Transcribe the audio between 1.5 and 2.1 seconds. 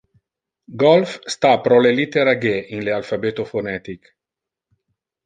pro le